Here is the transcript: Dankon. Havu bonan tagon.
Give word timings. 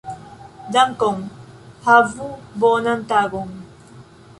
Dankon. 0.75 1.21
Havu 1.85 2.33
bonan 2.65 3.09
tagon. 3.15 3.55